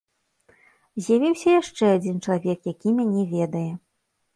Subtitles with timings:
[1.03, 3.69] З'явіўся яшчэ адзін чалавек, які мяне ведае.